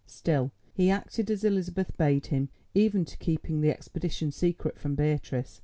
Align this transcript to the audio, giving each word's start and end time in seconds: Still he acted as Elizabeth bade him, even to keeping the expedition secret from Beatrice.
Still 0.07 0.51
he 0.73 0.89
acted 0.89 1.29
as 1.29 1.43
Elizabeth 1.43 1.95
bade 1.95 2.25
him, 2.25 2.49
even 2.73 3.05
to 3.05 3.15
keeping 3.17 3.61
the 3.61 3.69
expedition 3.69 4.31
secret 4.31 4.79
from 4.79 4.95
Beatrice. 4.95 5.59